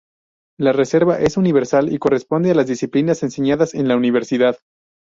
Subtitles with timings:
[0.57, 4.57] La reserva es universal y corresponde a las disciplinas enseñadas en la Universidad.